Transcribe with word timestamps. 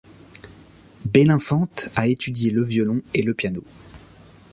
Belinfante 1.05 1.89
a 1.95 2.07
étudié 2.07 2.49
le 2.49 2.63
violon 2.63 3.03
et 3.13 3.21
le 3.21 3.35
piano. 3.35 3.63